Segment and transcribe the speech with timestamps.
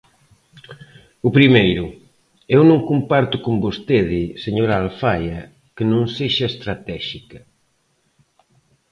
[1.27, 1.85] O primeiro:
[2.55, 5.39] eu non comparto con vostede, señora Alfaia,
[5.75, 7.39] que non sexa estratéxica.